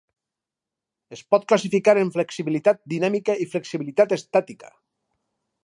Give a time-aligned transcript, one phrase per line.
[1.17, 4.77] Es pot classificar en flexibilitat dinàmica i flexibilitat estàtica.